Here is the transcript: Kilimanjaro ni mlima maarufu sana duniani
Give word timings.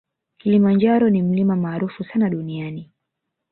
Kilimanjaro 0.37 1.09
ni 1.09 1.21
mlima 1.21 1.55
maarufu 1.55 2.03
sana 2.03 2.29
duniani 2.29 2.91